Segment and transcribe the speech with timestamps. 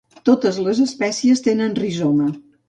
[0.29, 2.33] Totes les espècies tenen rizoma.